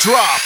[0.00, 0.40] drop.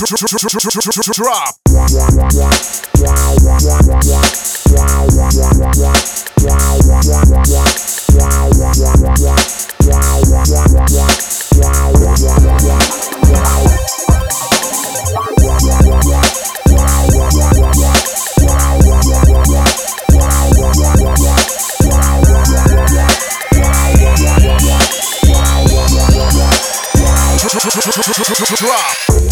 [0.00, 1.60] Drop.
[28.56, 29.29] Drop.